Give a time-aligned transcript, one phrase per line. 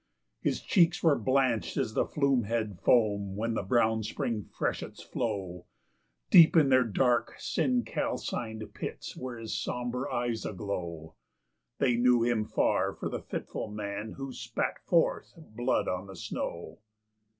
[0.39, 5.67] His cheeks were blanched as the flume head foam when the brown spring freshets flow;
[6.31, 11.13] Deep in their dark, sin calcined pits were his sombre eyes aglow;
[11.77, 16.79] They knew him far for the fitful man who spat forth blood on the snow.